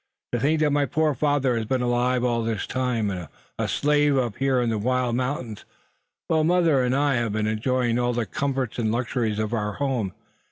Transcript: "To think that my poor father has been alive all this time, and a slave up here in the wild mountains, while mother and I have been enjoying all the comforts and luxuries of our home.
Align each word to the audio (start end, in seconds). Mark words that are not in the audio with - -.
"To 0.33 0.39
think 0.39 0.61
that 0.61 0.71
my 0.71 0.87
poor 0.87 1.13
father 1.13 1.55
has 1.55 1.65
been 1.67 1.83
alive 1.83 2.23
all 2.23 2.41
this 2.41 2.65
time, 2.65 3.11
and 3.11 3.27
a 3.59 3.67
slave 3.67 4.17
up 4.17 4.37
here 4.37 4.59
in 4.59 4.71
the 4.71 4.79
wild 4.79 5.15
mountains, 5.15 5.63
while 6.27 6.43
mother 6.43 6.81
and 6.81 6.95
I 6.95 7.17
have 7.17 7.33
been 7.33 7.45
enjoying 7.45 7.99
all 7.99 8.11
the 8.13 8.25
comforts 8.25 8.79
and 8.79 8.91
luxuries 8.91 9.37
of 9.37 9.53
our 9.53 9.73
home. 9.73 10.15